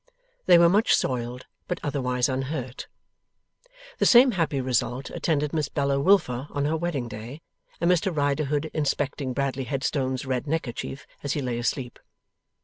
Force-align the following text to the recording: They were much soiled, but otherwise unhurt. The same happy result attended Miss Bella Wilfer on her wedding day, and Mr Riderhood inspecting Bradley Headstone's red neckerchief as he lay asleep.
They 0.47 0.57
were 0.57 0.67
much 0.67 0.95
soiled, 0.95 1.45
but 1.67 1.79
otherwise 1.83 2.27
unhurt. 2.27 2.87
The 3.99 4.05
same 4.07 4.31
happy 4.31 4.59
result 4.59 5.11
attended 5.11 5.53
Miss 5.53 5.69
Bella 5.69 5.99
Wilfer 5.99 6.47
on 6.49 6.65
her 6.65 6.75
wedding 6.75 7.07
day, 7.07 7.39
and 7.79 7.91
Mr 7.91 8.11
Riderhood 8.11 8.71
inspecting 8.73 9.31
Bradley 9.33 9.65
Headstone's 9.65 10.25
red 10.25 10.47
neckerchief 10.47 11.05
as 11.21 11.33
he 11.33 11.41
lay 11.43 11.59
asleep. 11.59 11.99